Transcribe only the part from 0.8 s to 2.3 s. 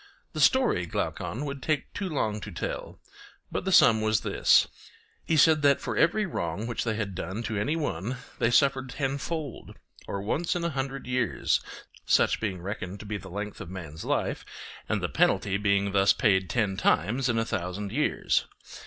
Glaucon, would take too